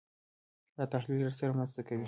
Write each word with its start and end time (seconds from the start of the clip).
دا 0.75 0.83
تحلیل 0.93 1.19
راسره 1.27 1.51
مرسته 1.59 1.81
کوي. 1.87 1.99